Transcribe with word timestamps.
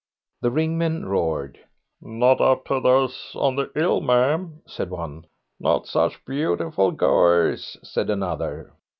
The 0.41 0.49
ringmen 0.49 1.05
roared. 1.05 1.59
"Not 2.01 2.41
up 2.41 2.65
to 2.65 2.79
those 2.79 3.33
on 3.35 3.55
the 3.55 3.71
'ill, 3.75 4.01
ma'am," 4.01 4.63
said 4.65 4.89
one. 4.89 5.25
"Not 5.59 5.85
such 5.85 6.25
beautiful 6.25 6.89
goers," 6.91 7.77
said 7.83 8.09
another. 8.09 8.73